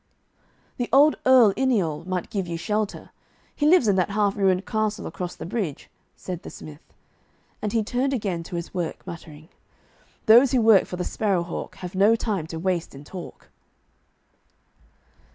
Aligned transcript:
'The 0.77 0.89
old 0.91 1.15
Earl 1.27 1.53
Yniol 1.55 2.07
might 2.07 2.31
give 2.31 2.47
you 2.47 2.57
shelter. 2.57 3.11
He 3.55 3.67
lives 3.67 3.87
in 3.87 3.97
that 3.97 4.09
half 4.09 4.35
ruined 4.35 4.65
castle 4.65 5.05
across 5.05 5.35
the 5.35 5.45
bridge,' 5.45 5.91
said 6.15 6.41
the 6.41 6.49
smith. 6.49 6.81
And 7.61 7.71
he 7.71 7.83
turned 7.83 8.11
again 8.11 8.41
to 8.45 8.55
his 8.55 8.73
work, 8.73 9.05
muttering, 9.05 9.49
'Those 10.25 10.53
who 10.53 10.61
work 10.63 10.85
for 10.87 10.95
the 10.97 11.03
Sparrow 11.03 11.43
hawk 11.43 11.75
have 11.75 11.93
no 11.93 12.15
time 12.15 12.47
to 12.47 12.57
waste 12.57 12.95
in 12.95 13.03
talk.' 13.03 13.51